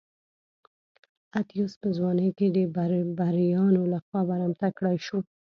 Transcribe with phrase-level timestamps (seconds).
[1.39, 5.19] اتیوس په ځوانۍ کې د بربریانو لخوا برمته کړای شو.